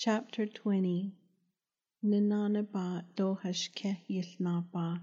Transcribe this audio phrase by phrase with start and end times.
[0.00, 1.10] Chapter 20
[2.04, 5.02] Ninanaba Dohashkeh Yilnaba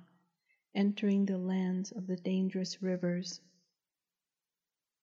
[0.73, 3.41] Entering the lands of the dangerous rivers.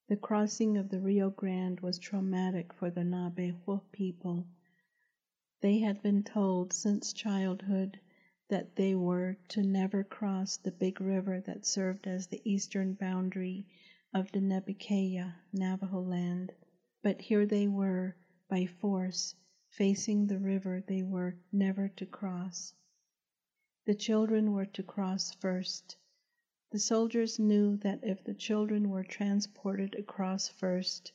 [0.07, 4.47] The crossing of the Rio Grande was traumatic for the Nabeho people.
[5.61, 7.99] They had been told since childhood
[8.47, 13.67] that they were to never cross the big river that served as the eastern boundary
[14.11, 16.51] of the Nebekeya, Navajo land.
[17.03, 18.15] But here they were,
[18.49, 19.35] by force,
[19.77, 22.75] facing the river they were never to cross.
[23.85, 25.97] The children were to cross first.
[26.71, 31.11] The soldiers knew that if the children were transported across first,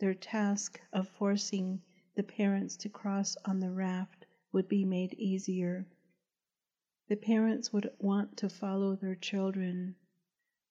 [0.00, 1.80] their task of forcing
[2.14, 5.86] the parents to cross on the raft would be made easier.
[7.08, 9.96] The parents would want to follow their children.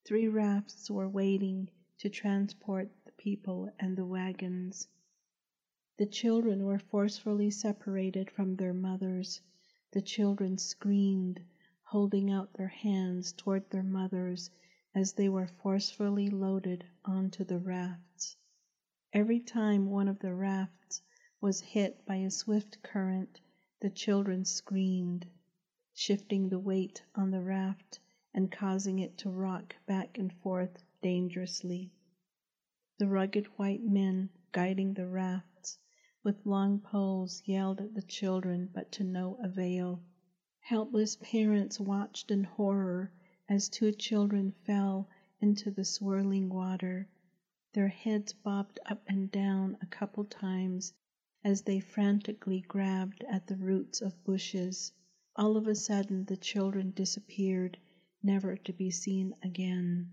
[0.05, 4.87] Three rafts were waiting to transport the people and the wagons.
[5.95, 9.39] The children were forcefully separated from their mothers.
[9.91, 11.39] The children screamed,
[11.83, 14.49] holding out their hands toward their mothers
[14.95, 18.35] as they were forcefully loaded onto the rafts.
[19.13, 21.03] Every time one of the rafts
[21.39, 23.39] was hit by a swift current,
[23.79, 25.27] the children screamed,
[25.93, 27.99] shifting the weight on the raft
[28.33, 31.91] and causing it to rock back and forth dangerously.
[32.97, 35.77] The rugged white men guiding the rafts
[36.25, 40.01] with long poles yelled at the children, but to no avail.
[40.61, 43.11] Helpless parents watched in horror
[43.49, 45.09] as two children fell
[45.41, 47.05] into the swirling water.
[47.73, 50.93] Their heads bobbed up and down a couple times
[51.43, 54.93] as they frantically grabbed at the roots of bushes.
[55.35, 57.77] All of a sudden, the children disappeared,
[58.23, 60.09] never to be seen again.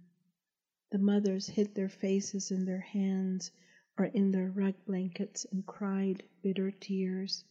[0.90, 3.52] The mothers hid their faces in their hands
[4.00, 7.44] or in their rug blankets and cried bitter tears.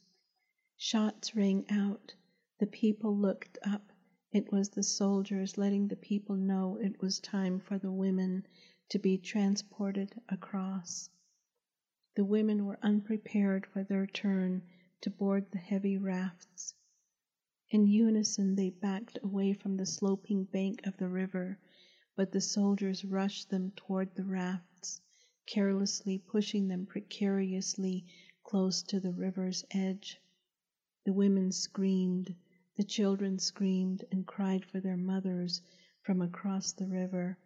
[0.78, 2.16] Shots rang out.
[2.58, 3.92] The people looked up.
[4.32, 8.48] It was the soldiers letting the people know it was time for the women
[8.90, 11.12] to be transported across.
[12.16, 14.64] The women were unprepared for their turn
[15.02, 16.74] to board the heavy rafts.
[17.70, 21.60] In unison, they backed away from the sloping bank of the river,
[22.16, 25.00] but the soldiers rushed them toward the rafts,
[25.50, 28.06] carelessly pushing them precariously
[28.44, 30.22] close to the river's edge.
[31.06, 32.36] The women screamed,
[32.78, 35.64] the children screamed and cried for their mothers
[36.04, 37.40] from across the river.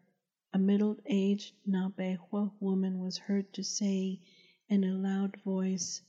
[0.52, 4.20] A middle aged Nabeho woman was heard to say
[4.68, 6.02] in a loud voice,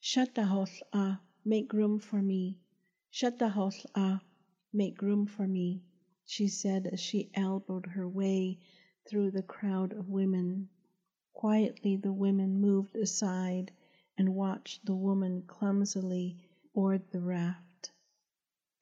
[0.00, 2.58] Shut the house ah, make room for me.
[3.10, 4.20] Shut the house ah,
[4.72, 5.84] make room for me,
[6.24, 8.58] she said as she elbowed her way
[9.08, 10.68] through the crowd of women.
[11.38, 13.70] Quietly the women moved aside
[14.16, 16.38] and watched the woman clumsily
[16.72, 17.92] board the raft.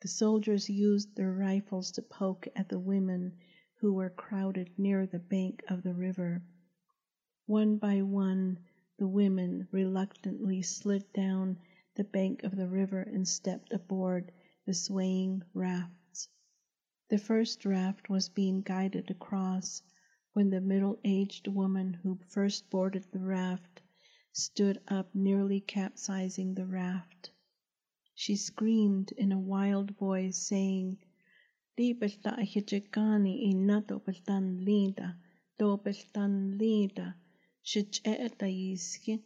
[0.03, 3.33] The soldiers used their rifles to poke at the women
[3.79, 6.45] who were crowded near the bank of the river.
[7.47, 8.61] One by one,
[8.99, 11.59] the women reluctantly slid down
[11.97, 14.31] the bank of the river and stepped aboard
[14.65, 16.29] the swaying rafts.
[17.09, 19.83] The first raft was being guided across
[20.35, 23.81] when the middle aged woman who first boarded the raft
[24.33, 27.31] stood up, nearly capsizing the raft.
[28.17, 30.99] She screamed in a wild voice, saying,
[31.77, 35.17] Di belta hijikani inato beltan linda,
[35.57, 37.15] do beltan linda,
[37.65, 39.23] shijeta yiski,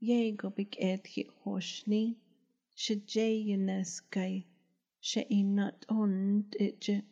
[0.00, 2.14] yego big edhi hoshni,
[2.76, 4.44] shijay yuneskai,
[5.00, 7.02] she inat on ije,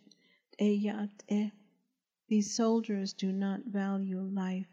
[0.61, 1.51] eyat e.
[2.31, 4.69] These soldiers do not value life.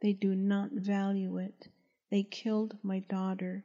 [0.00, 1.68] They do not value it.
[2.10, 3.64] They killed my daughter.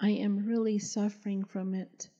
[0.00, 2.10] I am really suffering from it.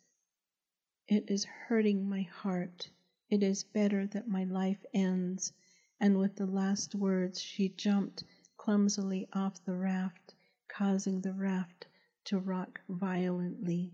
[1.08, 2.88] It is hurting my heart.
[3.28, 5.52] It is better that my life ends.
[5.98, 8.22] And with the last words, she jumped
[8.56, 10.36] clumsily off the raft,
[10.68, 11.88] causing the raft
[12.26, 13.92] to rock violently.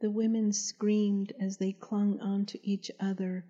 [0.00, 3.44] The women screamed as they clung onto each other,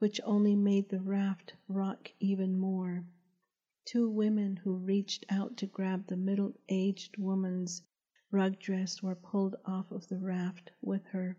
[0.00, 3.04] which only made the raft rock even more.
[3.84, 7.82] Two women who reached out to grab the middle aged woman's
[8.30, 11.36] rug dress were pulled off of the raft with her.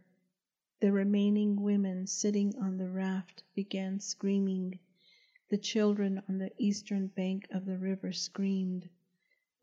[0.80, 4.78] The remaining women sitting on the raft began screaming.
[5.50, 8.88] The children on the eastern bank of the river screamed.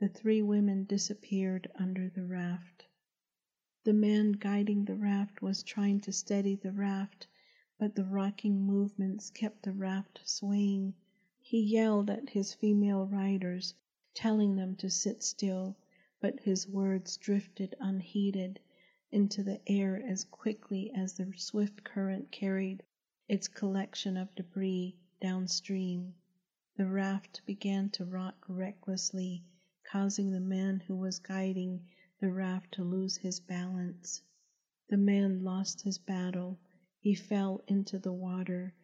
[0.01, 2.87] The three women disappeared under the raft.
[3.85, 7.29] The man guiding the raft was trying to steady the raft,
[7.79, 10.93] but the rocking movements kept the raft swaying.
[11.39, 13.73] He yelled at his female riders,
[14.15, 15.77] telling them to sit still,
[16.21, 18.59] but his words drifted unheeded
[19.13, 22.83] into the air as quickly as the swift current carried
[23.29, 26.13] its collection of debris downstream.
[26.77, 29.45] The raft began to rock recklessly,
[29.85, 31.87] causing the man who was guiding
[32.21, 34.21] the raft to lose his balance.
[34.89, 36.59] The man lost his battle.
[37.09, 38.75] He fell into the water.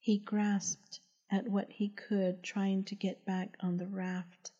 [0.00, 0.98] He grasped
[1.30, 4.50] at what he could, trying to get back on the raft,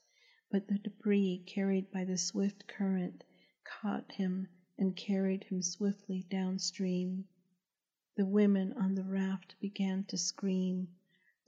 [0.52, 3.24] but the debris carried by the swift current
[3.64, 4.46] caught him
[4.78, 7.26] and carried him swiftly downstream.
[8.14, 10.86] The women on the raft began to scream.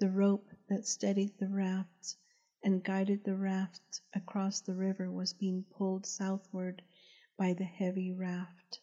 [0.00, 2.16] The rope that steadied the raft
[2.64, 6.82] and guided the raft across the river was being pulled southward
[7.36, 8.80] by the heavy raft.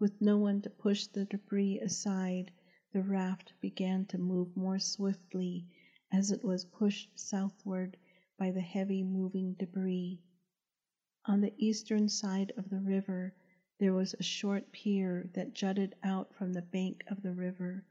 [0.00, 2.52] With no one to push the debris aside,
[2.92, 5.66] the raft began to move more swiftly
[6.12, 7.96] as it was pushed southward
[8.36, 10.20] by the heavy moving debris.
[11.24, 13.34] On the eastern side of the river,
[13.80, 17.84] there was a short pier that jutted out from the bank of the river.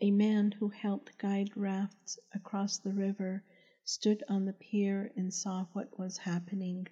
[0.00, 3.44] A man who helped guide rafts across the river
[3.84, 6.88] stood on the pier and saw what was happening.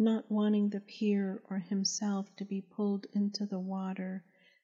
[0.00, 4.22] Not wanting the pier or himself to be pulled into the water,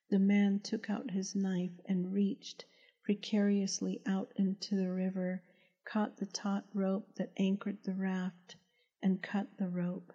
[0.09, 2.65] the man took out his knife and reached
[3.03, 5.43] precariously out into the river,
[5.85, 8.55] caught the taut rope that anchored the raft,
[9.03, 10.13] and cut the rope.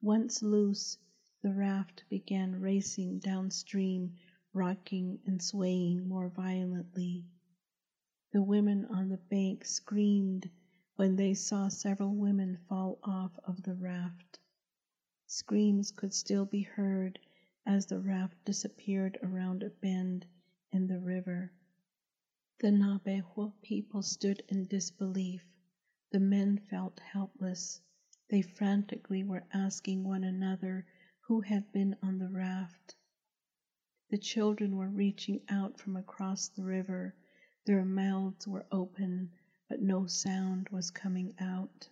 [0.00, 0.96] Once loose,
[1.42, 4.14] the raft began racing downstream,
[4.52, 7.26] rocking and swaying more violently.
[8.32, 10.48] The women on the bank screamed
[11.00, 14.38] when they saw several women fall off of the raft.
[15.26, 17.18] Screams could still be heard
[17.64, 20.26] as the raft disappeared around a bend
[20.72, 21.50] in the river.
[22.58, 25.42] The Naabeehó people stood in disbelief.
[26.12, 27.80] The men felt helpless.
[28.28, 30.84] They frantically were asking one another
[31.20, 32.94] who had been on the raft.
[34.10, 37.14] The children were reaching out from across the river.
[37.64, 39.30] Their mouths were open,
[39.70, 41.88] but no sound was coming out.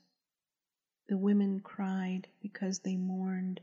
[1.07, 3.61] The women cried because they mourned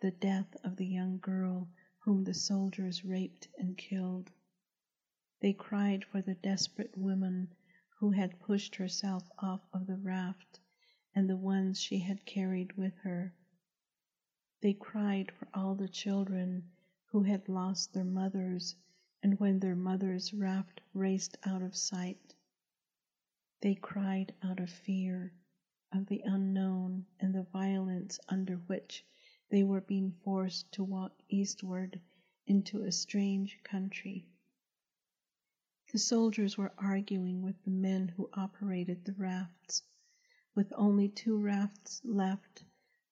[0.00, 1.68] the death of the young girl
[1.98, 4.30] whom the soldiers raped and killed.
[5.40, 7.52] They cried for the desperate woman
[7.98, 10.60] who had pushed herself off of the raft
[11.12, 13.34] and the ones she had carried with her.
[14.60, 16.70] They cried for all the children
[17.06, 18.76] who had lost their mothers
[19.24, 22.35] and when their mother's raft raced out of sight.
[23.66, 25.32] They cried out of fear
[25.90, 29.04] of the unknown and the violence under which
[29.48, 32.00] they were being forced to walk eastward
[32.46, 34.28] into a strange country.
[35.90, 39.82] The soldiers were arguing with the men who operated the rafts.
[40.54, 42.62] With only two rafts left,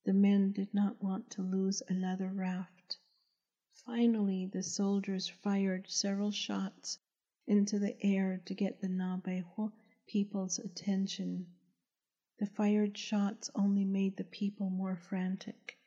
[0.04, 2.96] the men did not want to lose another raft.
[3.72, 7.00] Finally, the soldiers fired several shots
[7.44, 9.72] into the air to get the Naabeehó
[10.06, 11.46] people's attention.
[12.38, 15.78] The fired shots only made the people more frantic.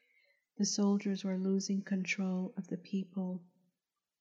[0.57, 3.43] The soldiers were losing control of the people.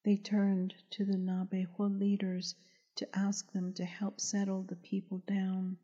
[0.04, 2.54] They turned to the Naabeehó leaders
[2.96, 5.78] to ask them to help settle the people down.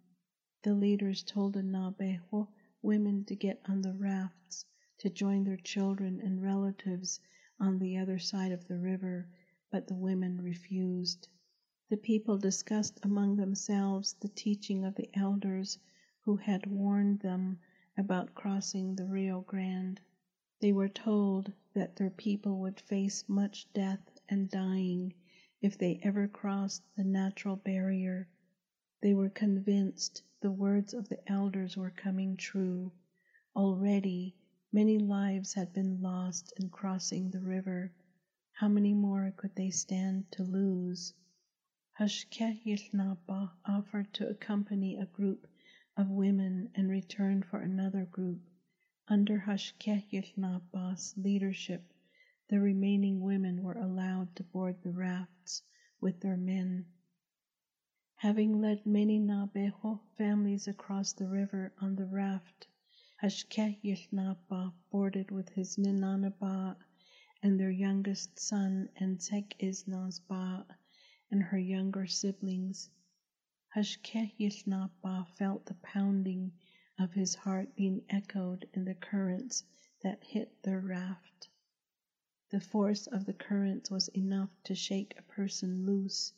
[0.62, 2.48] The leaders told the Naabeehó
[2.82, 4.64] women to get on the rafts
[4.98, 7.20] to join their children and relatives
[7.58, 9.28] on the other side of the river,
[9.70, 11.28] but the women refused.
[11.92, 15.78] The people discussed among themselves the teaching of the elders
[16.22, 17.58] who had warned them
[17.98, 20.00] about crossing the Rio Grande.
[20.60, 25.12] They were told that their people would face much death and dying
[25.60, 28.26] if they ever crossed the natural barrier.
[29.02, 32.90] They were convinced the words of the elders were coming true.
[33.54, 34.34] Already
[34.72, 37.92] many lives had been lost in crossing the river.
[38.52, 41.12] How many more could they stand to lose?
[42.00, 42.58] Hashké
[43.66, 45.46] offered to accompany a group
[45.94, 48.40] of women in return for another group.
[49.08, 50.02] Under Hashké
[51.18, 51.92] leadership,
[52.48, 55.62] the remaining women were allowed to board the rafts
[56.00, 56.86] with their men.
[58.14, 62.68] Having led many Naabeehó families across the river on the raft,
[63.22, 63.78] Hashké
[64.90, 66.74] boarded with his Ninanaba
[67.42, 70.64] and their youngest son and Tek-Isnazba
[71.32, 72.90] and her younger siblings.
[73.74, 74.30] Hashké
[75.38, 76.52] felt the pounding
[76.98, 79.64] of his heart being echoed in the currents
[80.02, 81.48] that hit their raft.
[82.50, 86.34] The force of the currents was enough to shake a person loose.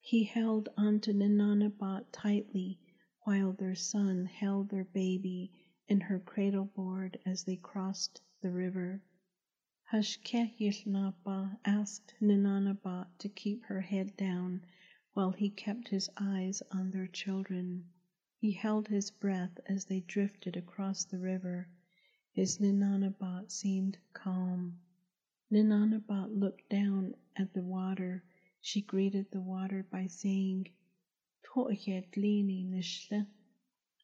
[0.00, 2.80] He held onto Ninanabat tightly
[3.24, 5.52] while their son held their baby
[5.86, 9.02] in her cradle board as they crossed the river.
[9.92, 14.64] Hashkehilnapa asked Ninanabat to keep her head down
[15.14, 17.86] while he kept his eyes on their children.
[18.38, 21.66] He held his breath as they drifted across the river.
[22.30, 24.78] His Ninanabat seemed calm.
[25.50, 28.22] Ninanabat looked down at the water.
[28.60, 30.68] She greeted the water by saying,
[31.42, 33.26] To'yedlini nishle.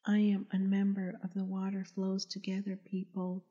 [0.05, 3.45] I am a member of the Water Flows Together people.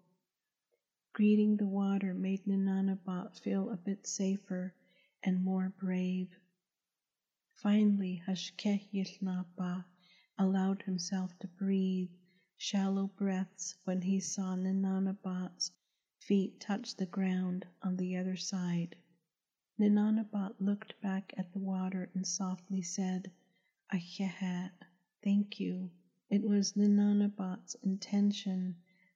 [1.15, 4.75] Greeting the water made Ninanabat feel a bit safer
[5.23, 6.27] and more brave.
[7.53, 9.85] Finally, Hashkehilnapa
[10.37, 12.09] allowed himself to breathe
[12.57, 15.71] shallow breaths when he saw Ninanabat's
[16.19, 18.97] feet touch the ground on the other side.
[19.79, 23.31] Ninanabat looked back at the water and softly said,
[23.93, 24.73] Ahehat,
[25.23, 25.91] thank you.
[26.29, 28.75] It was Ninanabat's intention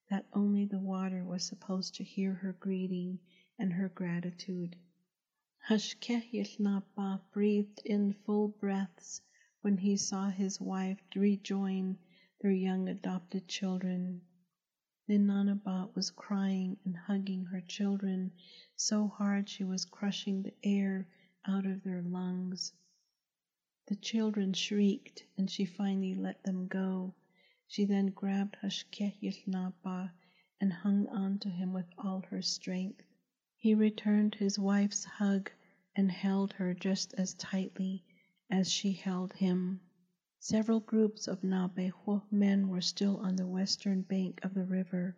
[0.09, 3.19] that only the water was supposed to hear her greeting
[3.59, 4.75] and her gratitude.
[5.67, 9.21] Hashkehilnapa breathed in full breaths
[9.61, 11.97] when he saw his wife rejoin
[12.41, 14.21] their young adopted children.
[15.07, 18.31] Ninanabat was crying and hugging her children
[18.75, 21.07] so hard she was crushing the air
[21.45, 22.73] out of their lungs.
[23.87, 27.15] The children shrieked and she finally let them go.
[27.71, 30.11] She then grabbed Hashkehilnapa
[30.59, 33.03] and hung on to him with all her strength.
[33.57, 35.51] He returned his wife's hug
[35.95, 38.03] and held her just as tightly
[38.49, 39.81] as she held him.
[40.39, 45.15] Several groups of Nabeho men were still on the western bank of the river.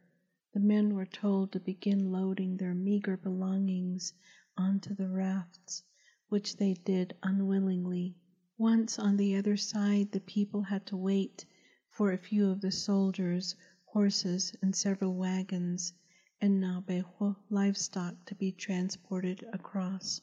[0.52, 4.12] The men were told to begin loading their meager belongings
[4.58, 5.84] onto the rafts,
[6.28, 8.18] which they did unwillingly.
[8.58, 11.46] Once on the other side, the people had to wait
[11.92, 13.54] for a few of the soldiers,
[13.86, 15.94] horses, and several wagons,
[16.40, 20.22] and Nabeho livestock to be transported across.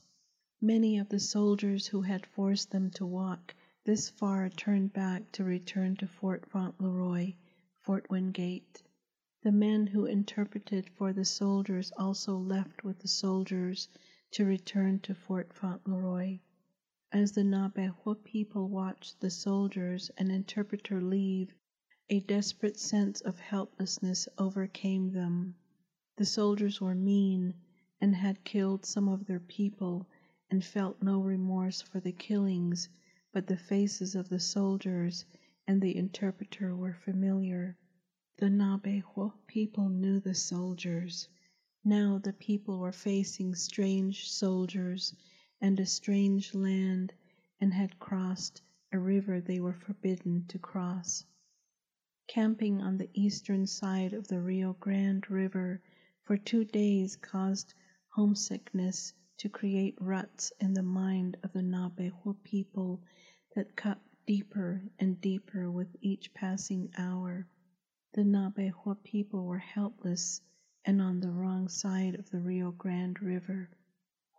[0.61, 5.45] Many of the soldiers who had forced them to walk this far turned back to
[5.45, 7.35] return to Fort Fauntleroy,
[7.83, 8.83] Fort Wingate.
[9.43, 13.89] The men who interpreted for the soldiers also left with the soldiers
[14.33, 16.41] to return to Fort Fauntleroy.
[17.11, 21.55] As the Nabeho people watched the soldiers and interpreter leave,
[22.11, 25.55] a desperate sense of helplessness overcame them.
[26.19, 27.55] The soldiers were mean
[27.99, 30.07] and had killed some of their people
[30.51, 32.91] and felt no remorse for the killings,
[33.33, 35.25] but the faces of the soldiers
[35.67, 37.79] and the interpreter were familiar.
[38.37, 41.27] The Nabeho people knew the soldiers.
[41.83, 45.15] Now the people were facing strange soldiers
[45.61, 47.13] and a strange land
[47.61, 48.63] and had crossed
[48.93, 51.25] a river they were forbidden to cross.
[52.29, 55.81] Camping on the eastern side of the Rio Grande River
[56.25, 57.75] for two days caused
[58.11, 63.03] homesickness to create ruts in the mind of the Nabeho people
[63.55, 67.47] that cut deeper and deeper with each passing hour.
[68.13, 70.41] The Nabeho people were helpless
[70.85, 73.71] and on the wrong side of the Rio Grande River.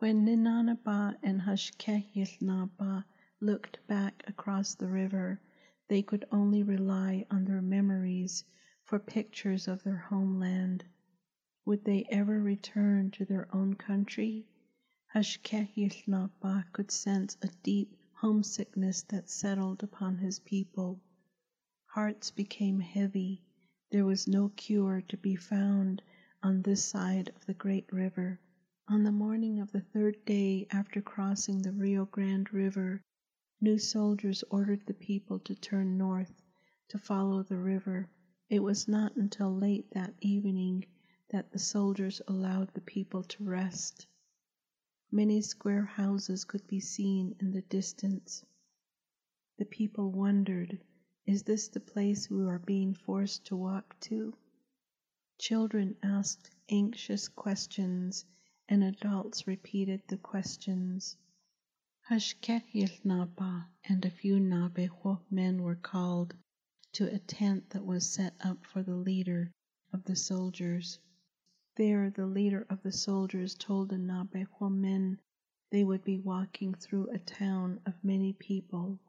[0.02, 3.04] When Ninanaba and Hashkehilnaba
[3.42, 5.42] looked back across the river,
[5.90, 8.46] they could only rely on their memories
[8.86, 10.86] for pictures of their homeland.
[11.66, 14.48] Would they ever return to their own country?
[15.14, 21.02] Hashkehilnaba could sense a deep homesickness that settled upon his people.
[21.88, 23.44] Hearts became heavy.
[23.92, 26.02] There was no cure to be found
[26.42, 28.40] on this side of the great river.
[28.92, 33.04] On the morning of the third day after crossing the Rio Grande River,
[33.62, 36.42] new soldiers ordered the people to turn north
[36.88, 38.10] to follow the river.
[38.50, 40.88] It was not until late that evening
[41.30, 44.08] that the soldiers allowed the people to rest.
[45.12, 48.44] Many square houses could be seen in the distance.
[49.60, 50.82] The people wondered,
[51.28, 54.34] is this the place we are being forced to walk to?
[55.38, 58.26] Children asked anxious questions
[58.72, 61.18] and adults repeated the questions.
[62.08, 66.36] Hashkehilnapa and a few Nabeho men were called
[66.94, 69.52] to a tent that was set up for the leader
[69.92, 71.00] of the soldiers.
[71.78, 75.20] There, the leader of the soldiers told the Nabeho men
[75.72, 79.00] they would be walking through a town of many people.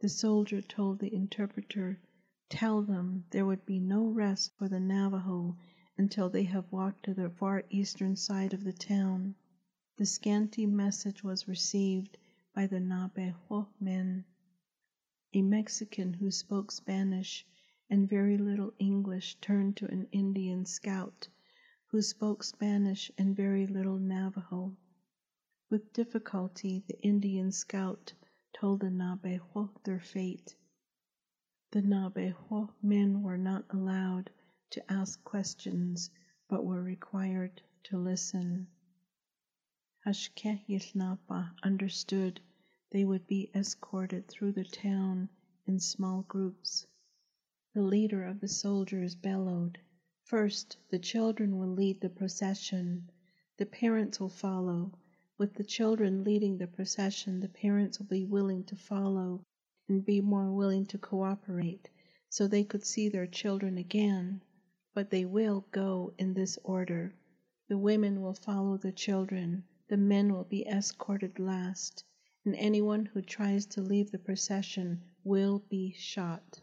[0.00, 2.00] The soldier told the interpreter,
[2.48, 5.56] Tell them there would be no rest for the Navajo
[5.98, 9.34] until they have walked to the far eastern side of the town.
[9.98, 12.16] The scanty message was received
[12.54, 14.24] by the Nabeho men.
[15.34, 17.46] A Mexican who spoke Spanish
[17.90, 21.28] and very little English turned to an Indian scout
[21.88, 24.74] who spoke Spanish and very little Navajo.
[25.68, 28.14] With difficulty, the Indian scout
[28.54, 30.56] told the Nabejo their fate.
[31.70, 34.30] The Nabejo men were not allowed
[34.72, 36.10] to ask questions,
[36.48, 38.66] but were required to listen.
[40.06, 42.40] Hashkehilnapa understood
[42.90, 45.28] they would be escorted through the town
[45.66, 46.86] in small groups.
[47.74, 49.78] The leader of the soldiers bellowed,
[50.24, 53.10] First, the children will lead the procession.
[53.58, 54.92] The parents will follow.
[55.36, 59.44] With the children leading the procession, the parents will be willing to follow
[59.88, 61.90] and be more willing to cooperate
[62.30, 64.42] so they could see their children again.
[64.94, 67.14] But they will go in this order.
[67.68, 69.64] The women will follow the children.
[69.88, 72.04] The men will be escorted last
[72.44, 76.60] and anyone who tries to leave the procession will be shot.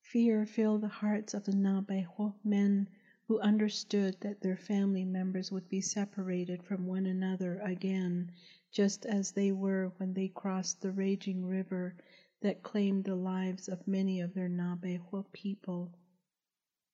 [0.00, 2.88] Fear filled the hearts of the Nabejo men
[3.28, 8.32] who understood that their family members would be separated from one another again,
[8.72, 11.94] just as they were when they crossed the raging river
[12.40, 15.92] that claimed the lives of many of their Nabejo people.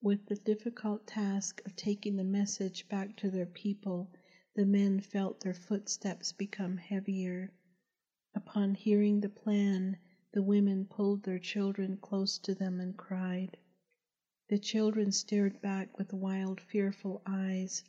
[0.01, 4.09] With the difficult task of taking the message back to their people,
[4.55, 7.51] the men felt their footsteps become heavier.
[8.33, 9.97] Upon hearing the plan,
[10.31, 13.57] the women pulled their children close to them and cried.
[14.47, 17.83] The children stared back with wild, fearful eyes.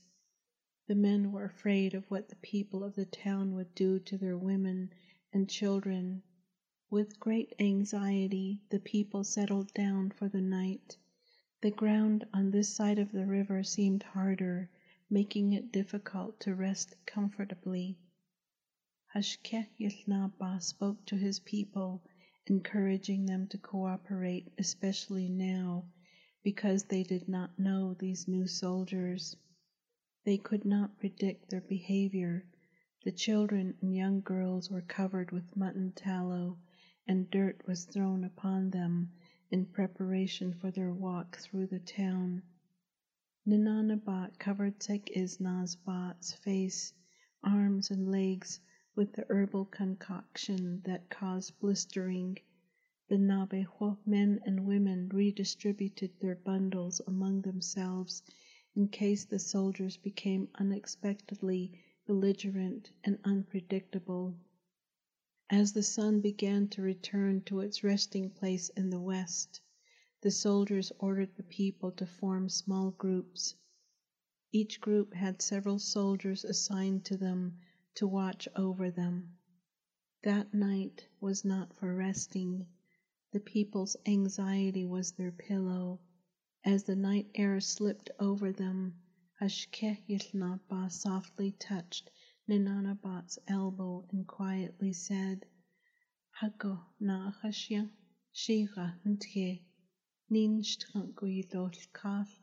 [0.87, 4.35] The men were afraid of what the people of the town would do to their
[4.35, 4.91] women
[5.31, 6.23] and children.
[6.89, 10.97] With great anxiety, the people settled down for the night.
[11.61, 14.69] The ground on this side of the river seemed harder,
[15.09, 17.97] making it difficult to rest comfortably.
[19.13, 22.01] Hashkehilnapa spoke to his people,
[22.47, 25.83] encouraging them to cooperate, especially now,
[26.43, 29.35] because they did not know these new soldiers.
[30.23, 32.45] They could not predict their behavior.
[33.03, 36.57] The children and young girls were covered with mutton tallow,
[37.05, 39.11] and dirt was thrown upon them
[39.51, 42.41] in preparation for their walk through the town.
[43.47, 46.93] Ninanabat covered Sekisnazbat's face,
[47.43, 48.59] arms, and legs
[48.95, 52.37] with the herbal concoction that caused blistering.
[53.07, 58.21] The Nabejo men and women redistributed their bundles among themselves
[58.75, 61.71] in case the soldiers became unexpectedly
[62.05, 64.35] belligerent and unpredictable.
[65.51, 69.61] As the sun began to return to its resting place in the west,
[70.21, 73.55] the soldiers ordered the people to form small groups.
[74.51, 77.57] Each group had several soldiers assigned to them
[77.95, 79.39] to watch over them.
[80.21, 82.67] That night was not for resting.
[83.31, 85.99] The people's anxiety was their pillow.
[86.63, 88.93] As the night air slipped over them,
[89.41, 92.11] Hashkehilnapa softly touched
[92.49, 95.45] Ninanabat's elbow and quietly said,
[96.41, 97.91] Hago na hashya
[98.33, 99.61] shiga ntye
[100.31, 102.41] nin stranguidol kaf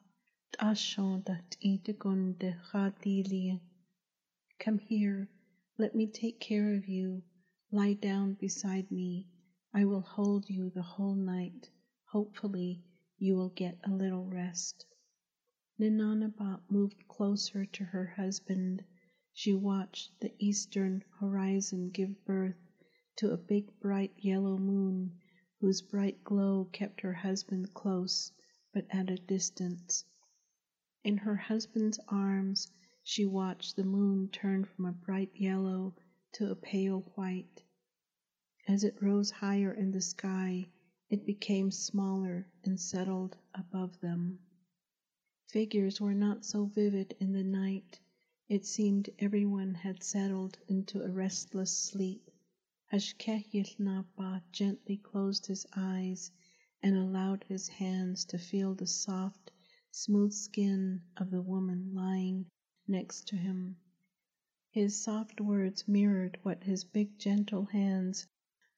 [0.60, 3.60] ashon dat itegunde khadilian.
[4.60, 5.28] Come here,
[5.76, 7.24] let me take care of you.
[7.72, 9.26] Lie down beside me.
[9.74, 11.68] I will hold you the whole night.
[12.04, 12.84] Hopefully,
[13.18, 14.86] you will get a little rest.
[15.80, 18.84] Ninanabat moved closer to her husband.
[19.38, 22.56] She watched the eastern horizon give birth
[23.16, 25.12] to a big bright yellow moon
[25.60, 28.32] whose bright glow kept her husband close
[28.72, 30.06] but at a distance.
[31.04, 32.72] In her husband's arms,
[33.02, 35.94] she watched the moon turn from a bright yellow
[36.32, 37.62] to a pale white.
[38.66, 40.66] As it rose higher in the sky,
[41.10, 44.38] it became smaller and settled above them.
[45.44, 48.00] Figures were not so vivid in the night.
[48.48, 52.30] It seemed everyone had settled into a restless sleep.
[52.92, 56.30] Hashkehilnapa gently closed his eyes
[56.80, 59.50] and allowed his hands to feel the soft,
[59.90, 62.46] smooth skin of the woman lying
[62.86, 63.78] next to him.
[64.70, 68.28] His soft words mirrored what his big gentle hands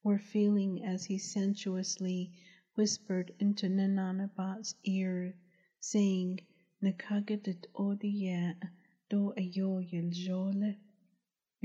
[0.01, 2.31] were feeling as he sensuously
[2.73, 5.35] whispered into Ninanabat's ear,
[5.79, 6.39] saying,
[6.81, 8.55] Nakagadit odiya.
[9.11, 9.33] Your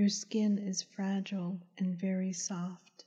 [0.09, 3.05] skin is fragile and very soft.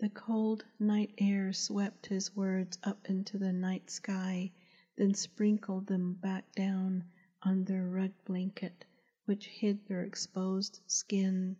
[0.00, 4.52] The cold night air swept his words up into the night sky,
[4.98, 7.04] then sprinkled them back down
[7.40, 8.84] on their rug blanket,
[9.24, 11.56] which hid their exposed skin,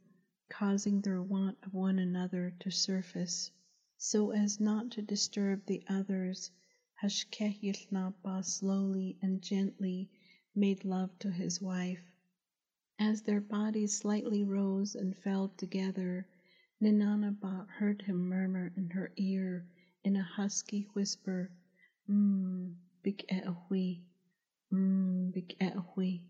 [0.51, 3.51] causing their want of one another to surface.
[3.97, 6.51] So as not to disturb the others,
[7.03, 10.11] Hashkehilnapa slowly and gently
[10.59, 12.03] made love to his wife.
[12.99, 16.27] As their bodies slightly rose and fell together,
[16.83, 19.65] Ninanaba heard him murmur in her ear
[20.03, 21.51] in a husky whisper,
[22.11, 24.03] Mmm, big ehui,
[24.73, 26.23] mmm, big ehui,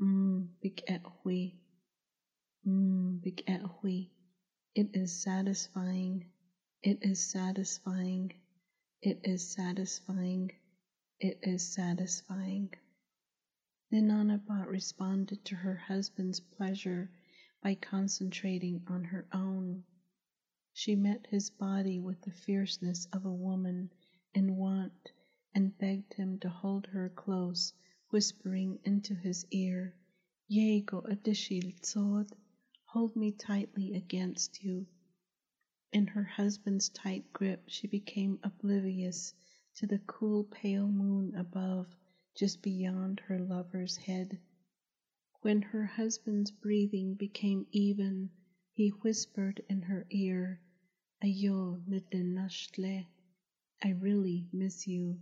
[0.00, 1.54] mmm, big ehui,
[2.66, 4.10] mmm, big ehui.
[4.74, 6.24] It is satisfying,
[6.82, 8.32] it is satisfying,
[9.00, 10.50] it is satisfying,
[11.20, 12.74] it is satisfying.
[13.94, 17.08] Ninanabat responded to her husband's pleasure
[17.62, 19.84] by concentrating on her own.
[20.72, 23.92] She met his body with the fierceness of a woman
[24.34, 25.12] in want
[25.54, 27.72] and begged him to hold her close,
[28.10, 29.94] whispering into his ear,
[30.50, 32.32] Yego adishil tzod,
[32.86, 34.88] hold me tightly against you.
[35.92, 39.34] In her husband's tight grip, she became oblivious
[39.76, 41.94] to the cool pale moon above,
[42.34, 44.38] just beyond her lover's head.
[45.42, 48.30] When her husband's breathing became even,
[48.72, 50.60] he whispered in her ear,
[51.22, 53.06] Ayo Nidinashle,
[53.82, 55.20] I really miss you.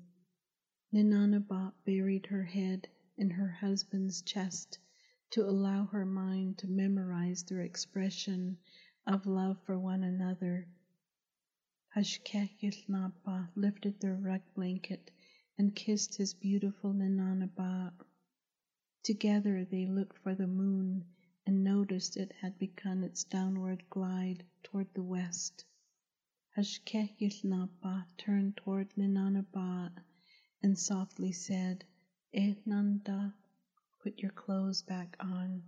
[0.93, 4.79] Ninanabat buried her head in her husband's chest
[5.33, 8.57] to allow her mind to memorize their expression
[9.07, 10.67] of love for one another.
[11.95, 12.49] Hashkeh
[13.55, 15.11] lifted their rug blanket
[15.59, 17.93] and kissed his beautiful Ninanaba.
[19.03, 21.05] Together they looked for the moon
[21.47, 25.65] and noticed it had begun its downward glide toward the west.
[26.57, 27.09] Hashkeh
[28.17, 29.91] turned toward Ninanaba
[30.63, 31.85] and softly said,
[32.33, 33.35] Eh Nanda,
[34.03, 35.63] put your clothes back on.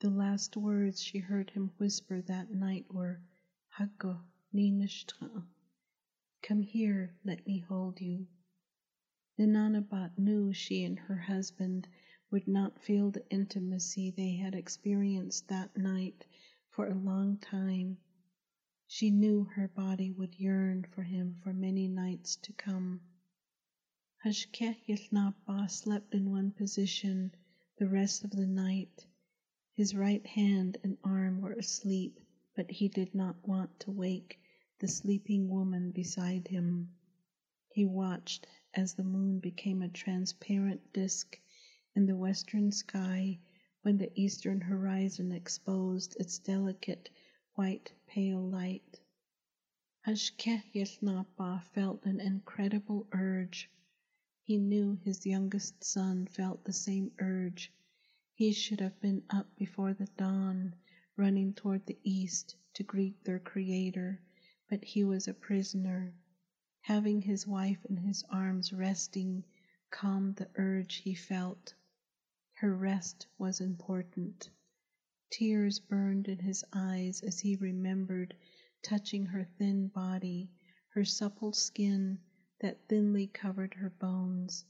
[0.00, 3.20] The last words she heard him whisper that night were,
[3.78, 4.20] Hago
[4.52, 5.46] Ninishtra.
[6.42, 8.26] Come here, let me hold you.
[9.36, 11.88] Ninanabat knew she and her husband
[12.30, 16.24] would not feel the intimacy they had experienced that night
[16.70, 17.98] for a long time.
[18.86, 23.00] She knew her body would yearn for him for many nights to come.
[24.24, 27.34] Hashkeh Yilnaba slept in one position
[27.76, 29.04] the rest of the night.
[29.72, 32.20] His right hand and arm were asleep,
[32.54, 34.38] but he did not want to wake
[34.78, 36.90] the sleeping woman beside him.
[37.76, 41.40] He watched as the moon became a transparent disk
[41.96, 43.40] in the western sky
[43.82, 47.10] when the eastern horizon exposed its delicate
[47.56, 49.00] white pale light.
[50.06, 53.68] Hashkeh Yesnapa felt an incredible urge.
[54.44, 57.72] He knew his youngest son felt the same urge.
[58.34, 60.76] He should have been up before the dawn,
[61.16, 64.20] running toward the east to greet their Creator
[64.68, 66.14] but he was a prisoner.
[66.86, 69.42] Having his wife in his arms resting
[69.90, 71.72] calmed the urge he felt.
[72.52, 74.50] Her rest was important.
[75.30, 78.34] Tears burned in his eyes as he remembered
[78.82, 80.50] touching her thin body,
[80.90, 82.18] her supple skin
[82.58, 84.66] that thinly covered her bones.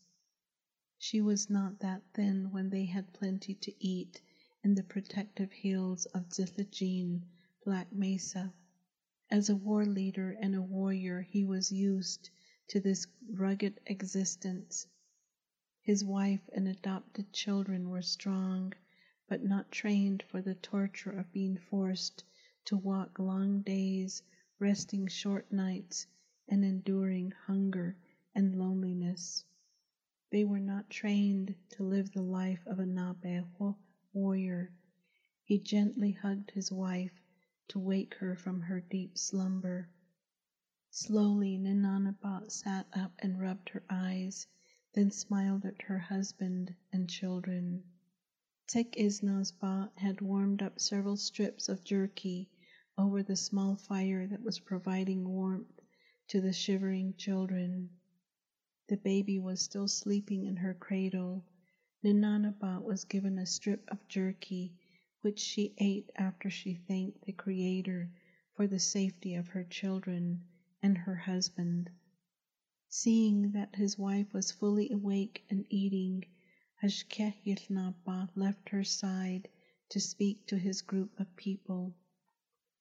[0.99, 4.23] She was not that thin when they had plenty to eat
[4.63, 7.25] in the protective hills of Zilhagene,
[7.65, 8.53] Black Mesa.
[9.31, 12.29] As a war leader and a warrior, he was used
[12.69, 14.87] to this rugged existence.
[15.81, 18.75] His wife and adopted children were strong,
[19.27, 22.23] but not trained for the torture of being forced
[22.67, 24.23] to walk long days,
[24.59, 26.07] resting short nights,
[26.47, 27.97] and enduring hunger
[28.35, 29.43] and loneliness.
[30.31, 33.75] They were not trained to live the life of a Nabeho
[34.13, 34.71] warrior.
[35.45, 37.19] He gently hugged his wife
[37.69, 39.89] to wake her from her deep slumber.
[40.91, 44.47] Slowly Ninanabat sat up and rubbed her eyes,
[44.93, 47.83] then smiled at her husband and children.
[48.67, 52.49] Tek Isnosba had warmed up several strips of jerky
[52.99, 55.81] over the small fire that was providing warmth
[56.29, 57.91] to the shivering children.
[58.89, 61.45] The baby was still sleeping in her cradle.
[62.03, 64.75] Ninanabat was given a strip of jerky
[65.25, 68.11] which she ate after she thanked the Creator
[68.53, 70.39] for the safety of her children
[70.83, 71.89] and her husband.
[72.91, 76.27] Seeing that his wife was fully awake and eating,
[76.83, 77.33] Hashkeh
[78.37, 79.49] left her side
[79.89, 81.95] to speak to his group of people.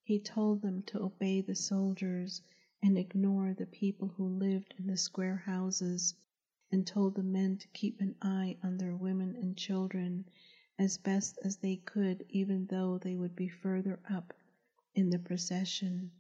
[0.04, 2.42] He told them to obey the soldiers
[2.82, 6.14] and ignore the people who lived in the square houses,
[6.70, 10.26] and told the men to keep an eye on their women and children
[10.80, 14.34] as best as they could, even though they would be further up
[14.96, 16.12] in the procession.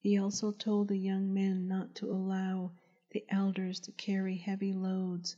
[0.00, 2.72] He also told the young men not to allow
[3.10, 5.36] the elders to carry heavy loads,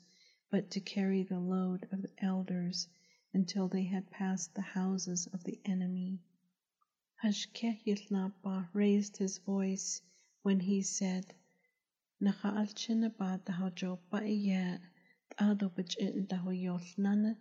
[0.51, 2.89] but to carry the load of the elders
[3.35, 6.19] until they had passed the houses of the enemy.
[7.23, 10.03] Hashkehilnapa raised his voice
[10.43, 11.35] when he said,
[12.21, 14.81] Nakaalchinaba tahojo pa'iya
[15.31, 17.37] t'ado bach'in tahoyolnana,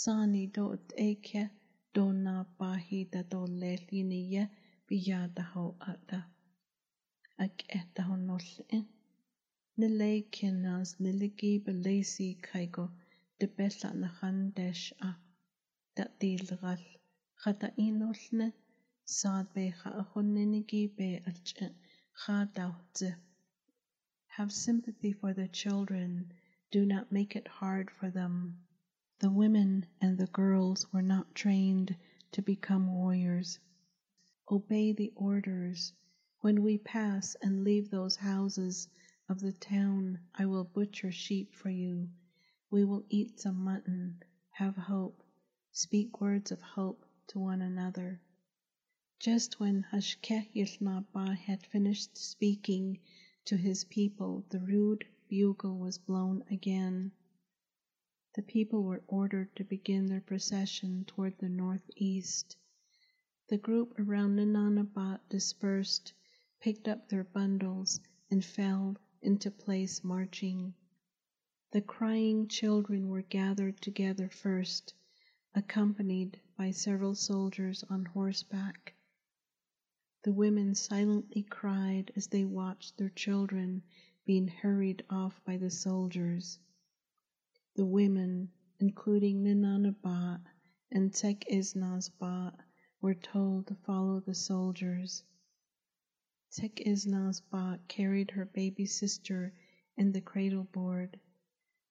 [0.00, 1.42] sani do t'eke
[1.94, 4.44] do na pahi da do leliniya
[4.88, 6.20] biya taho ata.
[7.44, 8.86] Ak etaho nol'in.
[9.78, 12.86] Nilay kinas niligi belasi kaigo
[13.38, 15.10] de bella na handesh a
[15.96, 16.82] da dilgal
[17.42, 18.48] khata inolne
[19.04, 21.52] sad be kha khonnenigi be alch
[22.20, 23.10] kha dawtze.
[24.36, 26.32] Have sympathy for the children.
[26.70, 28.34] Do not make it hard for them.
[29.22, 31.94] The women and the girls were not trained
[32.32, 33.60] to become warriors.
[34.50, 35.92] Obey the orders.
[36.40, 38.88] When we pass and leave those houses
[39.28, 42.10] of the town, I will butcher sheep for you.
[42.68, 45.22] We will eat some mutton, have hope,
[45.70, 48.20] speak words of hope to one another.
[49.20, 50.48] Just when Hashkeh
[51.46, 52.98] had finished speaking
[53.44, 57.12] to his people, the rude bugle was blown again.
[58.34, 62.56] The people were ordered to begin their procession toward the northeast.
[63.48, 66.14] The group around Ninanabat dispersed,
[66.58, 70.72] picked up their bundles, and fell into place marching.
[71.72, 74.94] The crying children were gathered together first,
[75.54, 78.94] accompanied by several soldiers on horseback.
[80.22, 83.82] The women silently cried as they watched their children
[84.24, 86.58] being hurried off by the soldiers.
[87.74, 90.42] The women, including Ninanabat
[90.90, 92.54] and Tek Isnazbat,
[93.00, 95.24] were told to follow the soldiers.
[96.50, 99.54] Tek Isnazbat carried her baby sister
[99.96, 101.18] in the cradle board.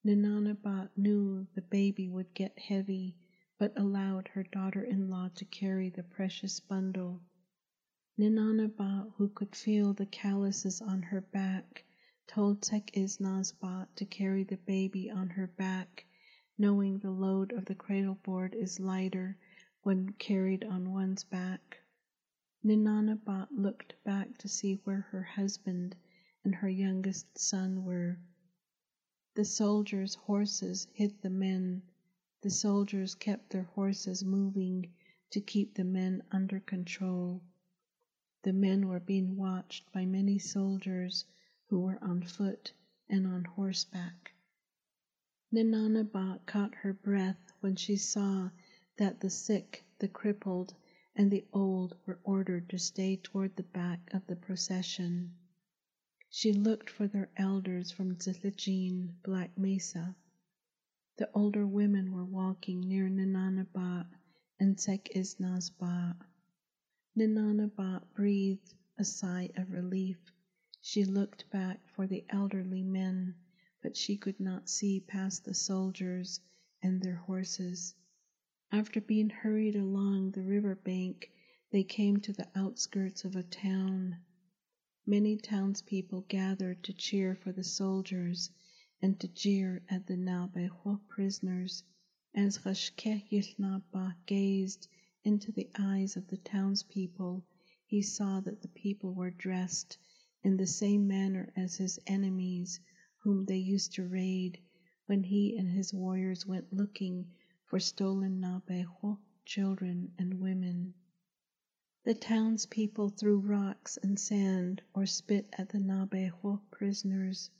[0.05, 3.15] Ninanabat knew the baby would get heavy,
[3.57, 7.23] but allowed her daughter-in-law to carry the precious bundle.
[8.19, 11.85] Ninanabat, who could feel the calluses on her back,
[12.33, 16.05] told Tek Isnazbat to carry the baby on her back,
[16.57, 19.35] knowing the load of the cradle board is lighter
[19.83, 21.81] when carried on one's back.
[22.63, 25.93] Ninanabat looked back to see where her husband
[26.45, 28.17] and her youngest son were.
[29.35, 31.81] The soldiers' horses hit the men.
[32.43, 34.93] The soldiers kept their horses moving
[35.31, 37.41] to keep the men under control.
[38.43, 41.25] The men were being watched by many soldiers
[41.71, 42.73] who were on foot
[43.07, 44.33] and on horseback.
[45.53, 48.49] Ninanabat caught her breath when she saw
[48.97, 50.73] that the sick, the crippled,
[51.15, 55.33] and the old were ordered to stay toward the back of the procession.
[56.29, 60.13] She looked for their elders from Zlichine, Black Mesa.
[61.19, 64.07] The older women were walking near Ninanabat
[64.59, 66.17] and Tek Isnazbat.
[67.17, 70.17] Ninanabat breathed a sigh of relief.
[70.83, 73.35] She looked back for the elderly men,
[73.83, 76.39] but she could not see past the soldiers
[76.81, 77.93] and their horses.
[78.71, 81.31] After being hurried along the river bank,
[81.69, 84.17] they came to the outskirts of a town.
[85.05, 88.49] Many townspeople gathered to cheer for the soldiers
[89.03, 91.83] and to jeer at the Nabeho prisoners.
[92.33, 94.87] As Rashkeh Yilnaba gazed
[95.23, 97.45] into the eyes of the townspeople,
[97.85, 99.99] he saw that the people were dressed
[100.43, 102.79] in the same manner as his enemies,
[103.19, 104.59] whom they used to raid
[105.05, 107.23] when he and his warriors went looking
[107.65, 110.95] for stolen Nabeho children and women.
[112.03, 117.51] The townspeople threw rocks and sand or spit at the Nabeho prisoners.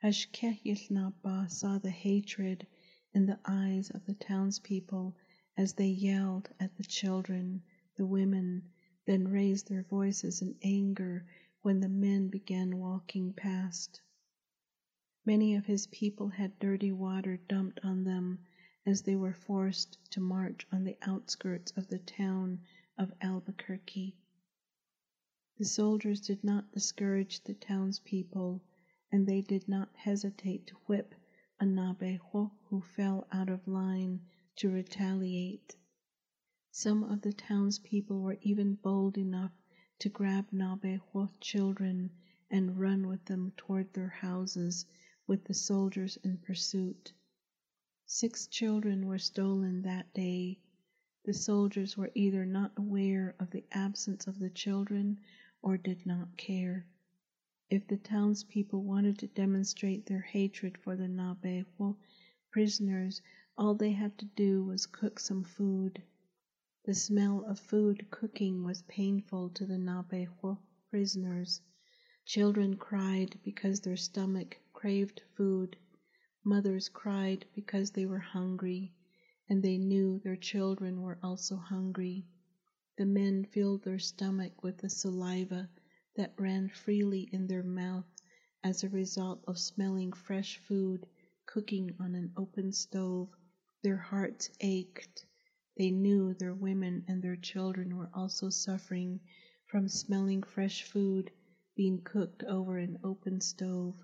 [0.00, 2.64] Hashkehilnaba saw the hatred
[3.12, 5.16] in the eyes of the townspeople
[5.56, 7.60] as they yelled at the children,
[7.96, 8.62] the women,
[9.04, 11.26] then raised their voices in anger
[11.68, 14.00] when the men began walking past.
[15.26, 18.38] Many of his people had dirty water dumped on them
[18.86, 22.58] as they were forced to march on the outskirts of the town
[22.96, 24.16] of Albuquerque.
[25.58, 28.62] The soldiers did not discourage the townspeople,
[29.12, 31.14] and they did not hesitate to whip
[31.60, 34.22] a Nabejo who fell out of line
[34.56, 35.76] to retaliate.
[36.70, 39.52] Some of the townspeople were even bold enough
[39.98, 42.10] to grab Nabejo children
[42.50, 44.86] and run with them toward their houses
[45.26, 47.12] with the soldiers in pursuit.
[48.06, 50.58] Six children were stolen that day.
[51.24, 55.20] The soldiers were either not aware of the absence of the children
[55.60, 56.86] or did not care.
[57.68, 61.96] If the townspeople wanted to demonstrate their hatred for the Nabejo
[62.50, 63.20] prisoners,
[63.58, 66.00] all they had to do was cook some food.
[66.88, 70.56] The smell of food cooking was painful to the Nabejo
[70.88, 71.60] prisoners.
[72.24, 75.76] Children cried because their stomach craved food.
[76.44, 78.94] Mothers cried because they were hungry,
[79.50, 82.24] and they knew their children were also hungry.
[82.96, 85.68] The men filled their stomach with the saliva
[86.16, 88.06] that ran freely in their mouth
[88.64, 91.06] as a result of smelling fresh food
[91.44, 93.28] cooking on an open stove.
[93.82, 95.26] Their hearts ached.
[95.78, 99.20] They knew their women and their children were also suffering
[99.66, 101.30] from smelling fresh food
[101.76, 103.94] being cooked over an open stove.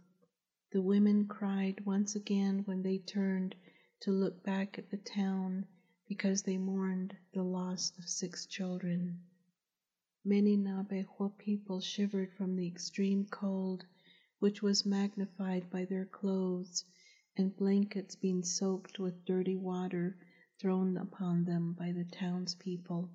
[0.71, 3.57] The women cried once again when they turned
[4.03, 5.67] to look back at the town
[6.07, 9.19] because they mourned the loss of six children.
[10.25, 13.85] Many Nabejo people shivered from the extreme cold,
[14.39, 16.85] which was magnified by their clothes
[17.37, 20.17] and blankets being soaked with dirty water
[20.61, 23.11] thrown upon them by the townspeople.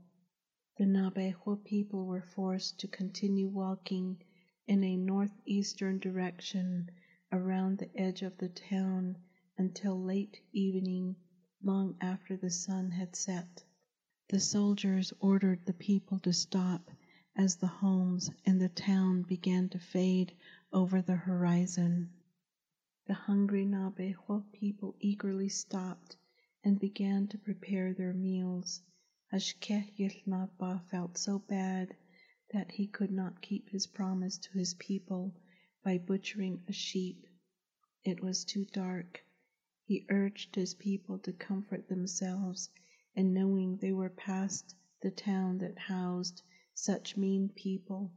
[0.77, 4.21] The Nabejo people were forced to continue walking
[4.67, 6.91] in a northeastern direction
[7.31, 9.17] around the edge of the town
[9.57, 11.15] until late evening,
[11.63, 13.63] long after the sun had set.
[14.29, 16.91] The soldiers ordered the people to stop
[17.35, 20.33] as the homes in the town began to fade
[20.71, 22.09] over the horizon.
[23.07, 26.17] The hungry Nabejo people eagerly stopped
[26.63, 28.81] and began to prepare their meals.
[29.31, 31.95] Hashkehilnapa felt so bad
[32.51, 35.33] that he could not keep his promise to his people
[35.83, 37.25] by butchering a sheep.
[38.03, 39.23] It was too dark.
[39.85, 42.69] He urged his people to comfort themselves,
[43.15, 46.43] and knowing they were past the town that housed
[46.73, 48.11] such mean people.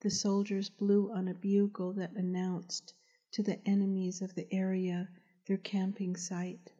[0.00, 2.94] The soldiers blew on a bugle that announced
[3.32, 5.08] to the enemies of the area
[5.46, 6.72] their camping site.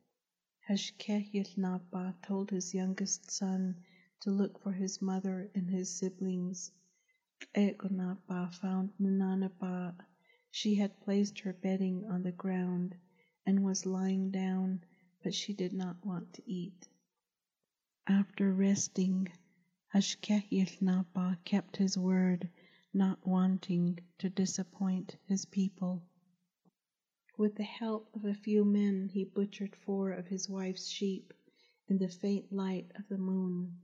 [0.66, 3.76] Hashkehilnapa told his youngest son
[4.20, 6.72] to look for his mother and his siblings.
[7.54, 9.94] Egonapa found Nananapa.
[10.50, 12.96] She had placed her bedding on the ground
[13.44, 14.82] and was lying down,
[15.22, 16.88] but she did not want to eat.
[18.06, 19.28] After resting,
[19.94, 22.48] Hashkehilnapa kept his word,
[22.94, 26.02] not wanting to disappoint his people.
[27.36, 31.34] With the help of a few men, he butchered four of his wife's sheep
[31.88, 33.80] in the faint light of the moon.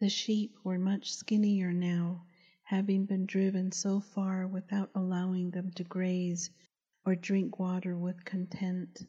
[0.00, 2.26] The sheep were much skinnier now,
[2.64, 6.50] having been driven so far without allowing them to graze
[7.06, 9.06] or drink water with content.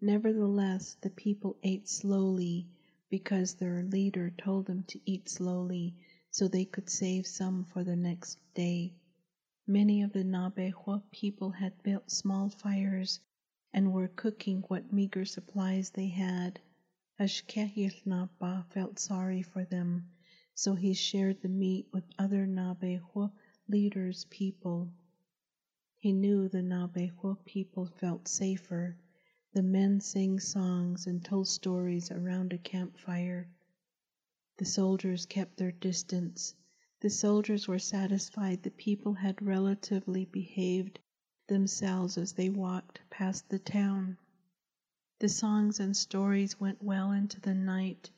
[0.00, 2.68] Nevertheless, the people ate slowly
[3.10, 5.94] because their leader told them to eat slowly
[6.30, 8.94] so they could save some for the next day.
[9.72, 13.18] Many of the Nabejo people had built small fires
[13.72, 16.60] and were cooking what meager supplies they had.
[17.18, 20.10] Hashkehilnapa felt sorry for them,
[20.54, 23.32] so he shared the meat with other Nabejo
[23.66, 24.92] leaders' people.
[25.96, 28.98] He knew the Nabejo people felt safer
[29.54, 33.48] the men sang songs and told stories around a campfire.
[34.58, 36.54] The soldiers kept their distance.
[37.02, 41.00] The soldiers were satisfied the people had relatively behaved
[41.48, 44.18] themselves as they walked past the town.
[45.18, 48.08] The songs and stories went well into the night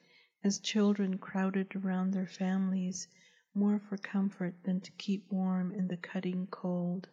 [0.43, 3.09] as children crowded around their families,
[3.55, 7.09] more for comfort than to keep warm in the cutting cold.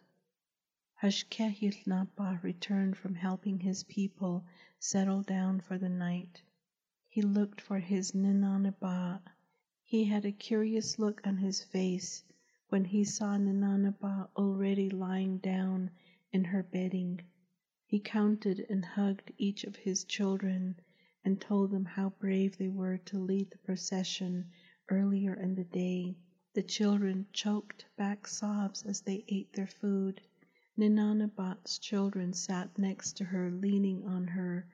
[1.02, 4.44] Hashkehilnapa returned from helping his people
[4.78, 6.42] settle down for the night.
[7.08, 9.22] He looked for his Ninanaba.
[9.94, 12.24] He had a curious look on his face
[12.70, 15.90] when he saw Ninanaba already lying down
[16.32, 17.20] in her bedding.
[17.84, 20.76] He counted and hugged each of his children
[21.26, 24.46] and told them how brave they were to lead the procession
[24.88, 26.16] earlier in the day.
[26.54, 30.22] The children choked back sobs as they ate their food.
[30.74, 34.66] Ninanabat's children sat next to her, leaning on her,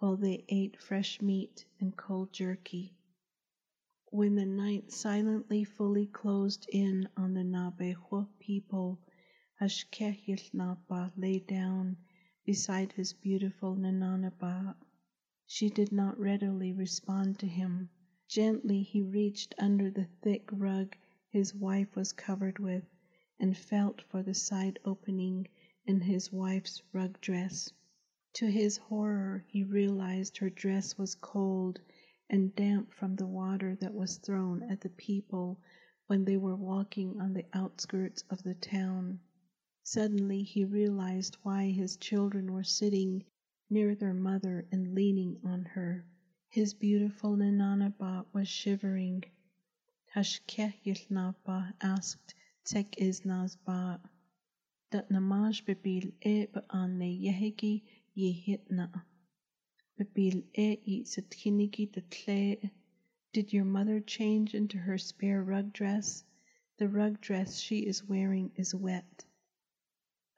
[0.00, 2.92] while they ate fresh meat and cold jerky.
[4.12, 9.00] When the night silently fully closed in on the Nabejo people,
[9.60, 11.96] Hashkehilnapa lay down
[12.44, 14.76] beside his beautiful Ninanabat.
[15.48, 17.90] She did not readily respond to him.
[18.28, 20.96] Gently he reached under the thick rug
[21.28, 22.84] his wife was covered with
[23.40, 25.48] and felt for the side opening
[25.84, 27.72] in his wife's rug dress.
[28.34, 31.80] To his horror, he realized her dress was cold
[32.28, 35.60] and damp from the water that was thrown at the people
[36.06, 39.20] when they were walking on the outskirts of the town.
[39.82, 43.24] Suddenly he realized why his children were sitting
[43.70, 46.04] near their mother and leaning on her.
[46.48, 49.24] His beautiful Ninanaba was shivering.
[50.14, 54.00] Hashkeh Yilnaba asked Tek Isnazba,
[54.90, 57.82] Dat namaj bebil e be an ne yehegi
[58.16, 59.02] yehitna.
[59.98, 62.70] Bebil e satkinigi de tle.
[63.32, 66.22] Did your mother change into her spare rug dress?
[66.76, 69.24] The rug dress she is wearing is wet.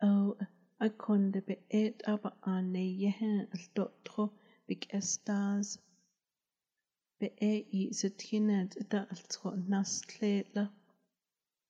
[0.01, 0.37] Oh,
[0.81, 4.33] akonde be et aba an ne yehen al
[4.69, 5.79] big estas.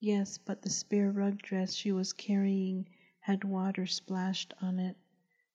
[0.01, 2.86] Yes, but the spare rug dress she was carrying
[3.20, 4.97] had water splashed on it.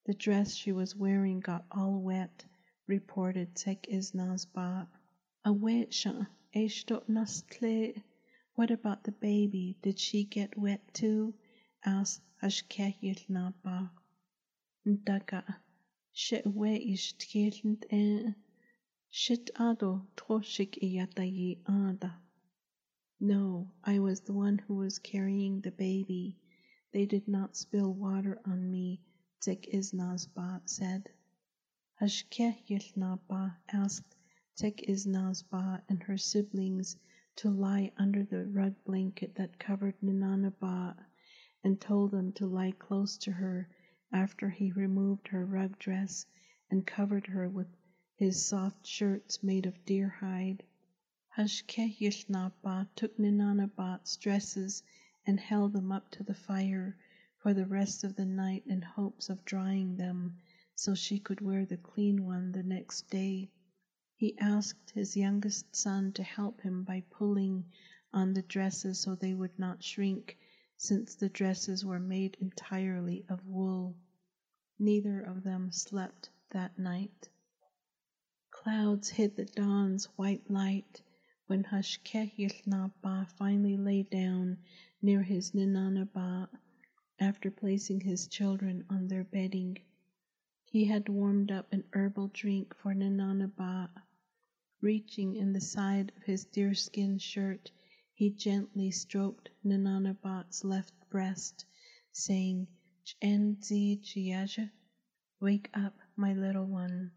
[0.05, 2.43] The dress she was wearing got all wet,
[2.87, 4.89] reported Tek Isnazba.
[5.45, 7.93] Awesha, eshto nastle.
[8.55, 9.77] What about the baby?
[9.81, 11.33] Did she get wet too?
[11.85, 13.91] asked Hashkehilnaba.
[14.85, 15.55] Ndaga,
[16.11, 17.15] she we ish
[19.09, 22.19] Shit troshik iyatayi ada.
[23.21, 26.35] No, I was the one who was carrying the baby.
[26.91, 28.99] They did not spill water on me,
[29.45, 31.09] Tek Isnazba said.
[31.99, 34.15] Hashkehilnaba asked
[34.55, 36.95] Tek Isnazba and her siblings
[37.35, 40.95] to lie under the rug blanket that covered Ninanaba
[41.61, 43.67] and told them to lie close to her
[44.13, 46.25] after he removed her rug dress
[46.71, 47.67] and covered her with
[48.15, 50.63] his soft shirts made of deer hide.
[51.35, 54.83] Hashkehilnaba took Ninanabat's dresses
[55.27, 56.95] and held them up to the fire
[57.43, 60.33] for the rest of the night in hopes of drying them
[60.75, 63.51] so she could wear the clean one the next day.
[64.15, 67.65] He asked his youngest son to help him by pulling
[68.13, 70.37] on the dresses so they would not shrink,
[70.77, 73.97] since the dresses were made entirely of wool.
[74.79, 77.27] Neither of them slept that night.
[78.51, 81.01] Clouds hid the dawn's white light
[81.47, 84.59] when Hashkehilnaba finally lay down
[85.01, 86.47] near his Ninanaba
[87.19, 89.77] after placing his children on their bedding.
[90.65, 93.91] He had warmed up an herbal drink for Ninanaba.
[94.81, 97.69] Reaching in the side of his deerskin shirt,
[98.15, 101.65] he gently stroked Ninanabat's left breast,
[102.11, 102.67] saying,
[103.05, 104.71] Chenzi Chiaja,
[105.39, 107.11] wake up, my little one.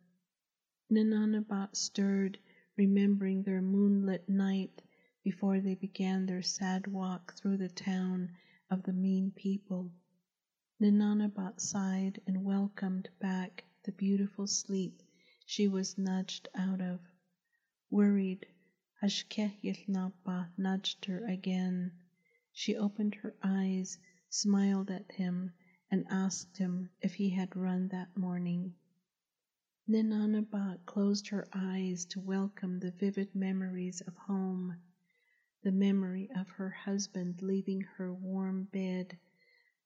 [0.91, 2.39] Ninanabat stirred,
[2.77, 4.83] remembering their moonlit night
[5.25, 8.31] before they began their sad walk through the town
[8.71, 9.93] of the mean people.
[10.81, 15.03] Ninanabat sighed and welcomed back the beautiful sleep
[15.45, 17.01] she was nudged out of.
[17.91, 18.45] Worried,
[19.01, 21.93] Hashkeh Yilnaba nudged her again.
[22.53, 23.99] She opened her eyes,
[24.29, 25.53] smiled at him,
[25.91, 28.75] and asked him if he had run that morning.
[29.89, 34.75] Ninanabat closed her eyes to welcome the vivid memories of home,
[35.67, 39.19] the memory of her husband leaving her warm bed,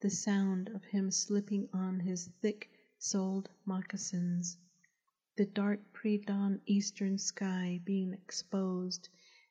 [0.00, 4.58] the sound of him slipping on his thick soled moccasins,
[5.36, 9.08] the dark pre-dawn eastern sky being exposed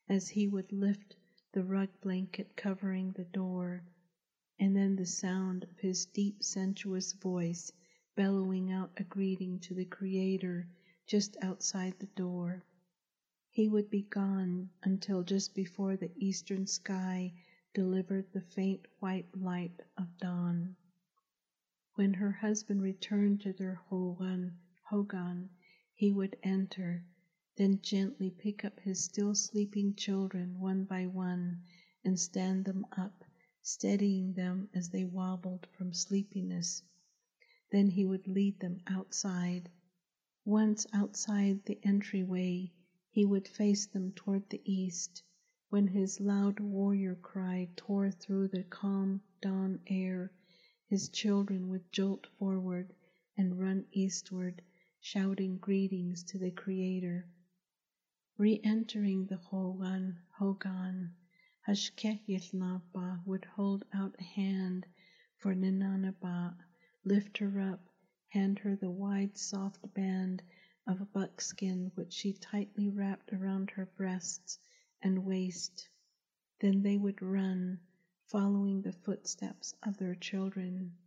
[0.07, 1.15] as he would lift
[1.51, 3.82] the rug blanket covering the door,
[4.59, 7.71] and then the sound of his deep sensuous voice
[8.15, 10.67] bellowing out a greeting to the Creator
[11.07, 12.63] just outside the door.
[13.52, 17.34] He would be gone until just before the eastern sky
[17.74, 20.76] delivered the faint white light of dawn.
[21.95, 25.50] When her husband returned to their Hogan,
[25.95, 27.04] he would enter,
[27.56, 31.64] then gently pick up his still sleeping children one by one
[32.06, 33.24] and stand them up,
[33.64, 36.84] steadying them as they wobbled from sleepiness.
[37.72, 39.72] Then he would lead them outside.
[40.45, 42.72] Once outside the entryway,
[43.12, 45.24] he would face them toward the east.
[45.70, 50.32] When his loud warrior cry tore through the calm dawn air,
[50.86, 52.93] his children would jolt forward
[53.36, 54.62] and run eastward,
[54.99, 57.28] shouting greetings to the Creator.
[58.38, 61.16] Re-entering the Hogan, Hogan,
[61.68, 64.86] Hashkehilnaba would hold out a hand
[65.38, 66.55] for Ninanaba
[67.03, 67.89] lift her up,
[68.28, 70.43] hand her the wide soft band
[70.90, 74.58] of buckskin which she tightly wrapped around her breasts
[75.04, 75.88] and waist.
[76.62, 77.80] Then they would run,
[78.26, 80.98] following the footsteps of their children.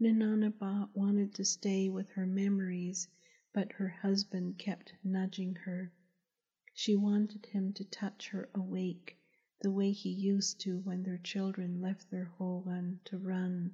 [0.00, 3.06] Ninanaba wanted to stay with her memories,
[3.52, 5.92] but her husband kept nudging her.
[6.72, 9.16] She wanted him to touch her awake,
[9.60, 13.72] the way he used to when their children left their hogan to run.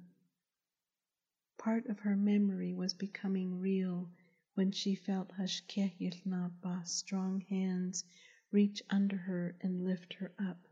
[1.57, 4.07] Part of her memory was becoming real
[4.61, 8.03] when she felt Hashkehilnapa's strong hands
[8.51, 10.67] reach under her and lift her up.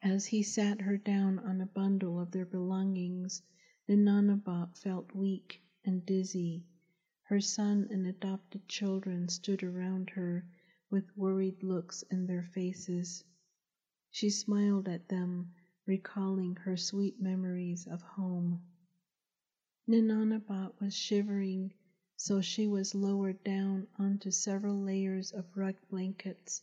[0.00, 3.42] As he sat her down on a bundle of their belongings,
[3.88, 6.64] Ninanaba felt weak and dizzy.
[7.22, 10.46] Her son and adopted children stood around her
[10.88, 13.24] with worried looks in their faces.
[14.12, 15.52] She smiled at them,
[15.86, 18.62] recalling her sweet memories of home.
[19.88, 21.72] Ninanabat was shivering,
[22.18, 26.62] so she was lowered down onto several layers of rug blankets.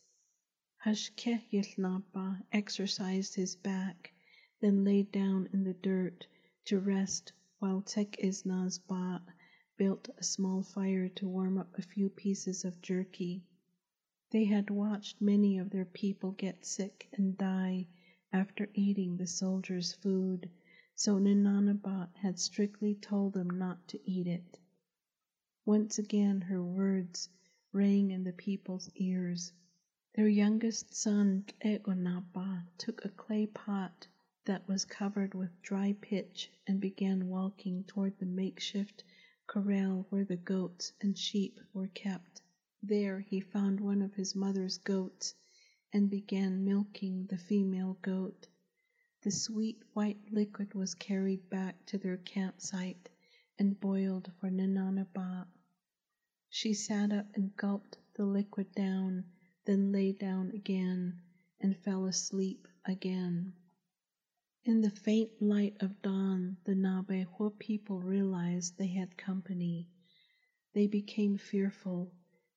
[0.83, 4.11] Hashkehilnapa exercised his back,
[4.61, 6.25] then lay down in the dirt
[6.65, 9.21] to rest while Tek Isnazbat
[9.77, 13.43] built a small fire to warm up a few pieces of jerky.
[14.31, 17.87] They had watched many of their people get sick and die
[18.31, 20.49] after eating the soldiers' food,
[20.95, 24.57] so Ninanabat had strictly told them not to eat it.
[25.65, 27.29] Once again her words
[27.71, 29.53] rang in the people's ears.
[30.13, 34.05] Their youngest son, Egonapa, took a clay pot
[34.43, 39.05] that was covered with dry pitch and began walking toward the makeshift
[39.47, 42.41] corral where the goats and sheep were kept.
[42.81, 45.33] There he found one of his mother's goats
[45.93, 48.47] and began milking the female goat.
[49.21, 53.07] The sweet white liquid was carried back to their campsite
[53.59, 55.47] and boiled for Ninanaba.
[56.49, 59.25] She sat up and gulped the liquid down,
[59.65, 61.21] then lay down again
[61.59, 63.53] and fell asleep again.
[64.65, 69.87] In the faint light of dawn, the Nabehua people realized they had company.
[70.73, 72.11] They became fearful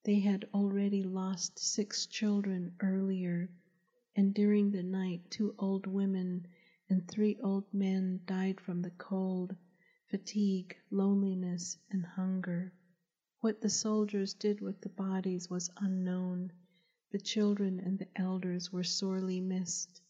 [0.07, 3.51] they had already lost six children earlier,
[4.15, 6.47] and during the night two old women
[6.89, 9.57] and three old men died from the cold,
[10.09, 12.73] fatigue, loneliness, and hunger.
[13.41, 16.53] What the soldiers did with the bodies was unknown.
[17.11, 20.01] The children and the elders were sorely missed.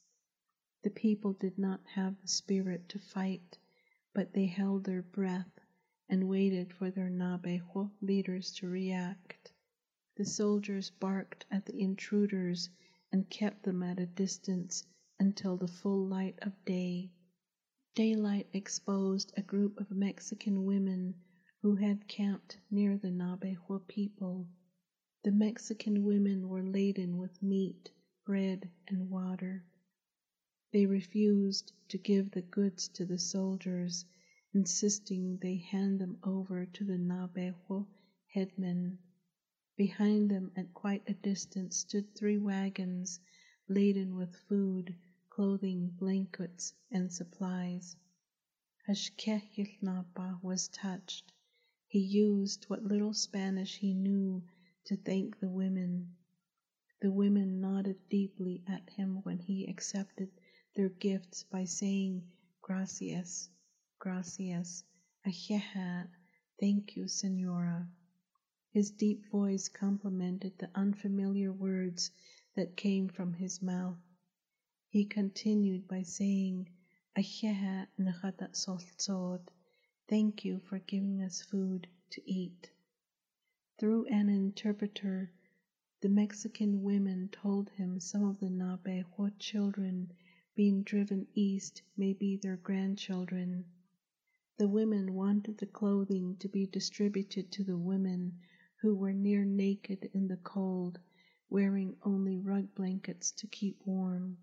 [0.83, 3.59] The people did not have the spirit to fight,
[4.13, 5.61] but they held their breath
[6.09, 9.53] and waited for their Nabehua leaders to react.
[10.17, 12.71] The soldiers barked at the intruders
[13.13, 14.87] and kept them at a distance
[15.19, 17.11] until the full light of day.
[17.97, 21.15] Daylight exposed a group of Mexican women
[21.63, 24.47] who had camped near the Nabehua people.
[25.25, 27.91] The Mexican women were laden with meat,
[28.27, 29.65] bread, and water.
[30.75, 34.05] They refused to give the goods to the soldiers,
[34.53, 37.87] insisting they hand them over to the Nabehua
[38.27, 38.99] headmen.
[39.79, 43.21] Behind them, at quite a distance, stood three wagons
[43.69, 44.95] laden with food,
[45.37, 47.95] clothing, blankets, and supplies.
[48.89, 51.31] Hashkehilnapa was touched.
[51.89, 54.43] He used what little Spanish he knew
[54.87, 56.17] to thank the women.
[57.03, 60.31] The women nodded deeply at him when he accepted
[60.75, 62.23] their gifts by saying,
[62.63, 63.51] Gracias,
[63.99, 64.85] gracias,
[65.27, 66.09] ajeha,
[66.59, 67.87] thank you, senora.
[68.71, 72.11] His deep voice complemented the unfamiliar words
[72.55, 73.99] that came from his mouth.
[74.97, 76.71] He continued by saying,
[77.19, 79.41] Aheha soltzod,
[80.09, 82.71] thank you for giving us food to eat.
[83.79, 85.31] Through an interpreter,
[86.01, 90.13] the Mexican women told him some of the Nabehua children
[90.55, 93.67] being driven east may be their grandchildren.
[94.57, 98.39] The women wanted the clothing to be distributed to the women
[98.81, 100.99] who were near naked in the cold,
[101.51, 104.39] wearing only rug blankets to keep warm.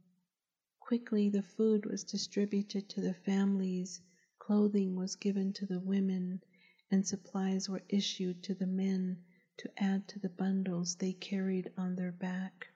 [0.85, 3.99] Quickly the food was distributed to the families,
[4.37, 6.43] clothing was given to the women,
[6.91, 9.17] and supplies were issued to the men
[9.57, 12.67] to add to the bundles they carried on their back.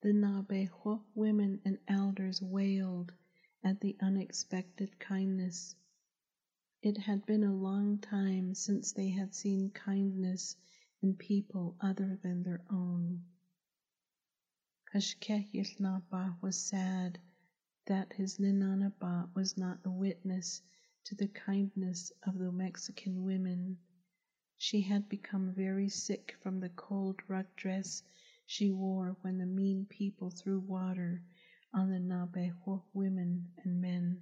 [0.00, 3.12] The Nabehua women and elders wailed
[3.62, 5.76] at the unexpected kindness.
[6.82, 10.56] It had been a long time since they had seen kindness
[11.02, 13.22] in people other than their own.
[14.92, 17.20] Hashkehilnapa was sad
[17.86, 20.62] that his Ninanaba was not a witness
[21.04, 23.78] to the kindness of the Mexican women.
[24.56, 28.02] She had become very sick from the cold rug dress
[28.46, 31.22] she wore when the mean people threw water
[31.72, 34.20] on the Nabehua women and men.